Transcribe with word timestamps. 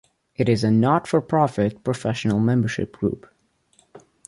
It 0.35 0.49
is 0.49 0.63
a 0.63 0.71
not-for-profit 0.71 1.83
professional 1.83 2.39
membership 2.39 2.97
group. 2.97 3.31